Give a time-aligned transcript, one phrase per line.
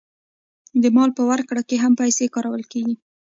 [0.83, 2.95] د مال په ورکړه کې هم پیسې کارول کېږي